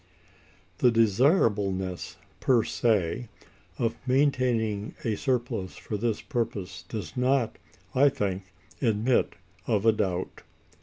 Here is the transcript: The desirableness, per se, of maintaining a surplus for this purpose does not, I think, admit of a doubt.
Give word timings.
The 0.79 0.89
desirableness, 0.89 2.17
per 2.39 2.63
se, 2.63 3.29
of 3.77 3.95
maintaining 4.07 4.95
a 5.05 5.15
surplus 5.15 5.75
for 5.77 5.95
this 5.95 6.21
purpose 6.23 6.83
does 6.89 7.15
not, 7.15 7.59
I 7.93 8.09
think, 8.09 8.45
admit 8.81 9.35
of 9.67 9.85
a 9.85 9.91
doubt. 9.91 10.41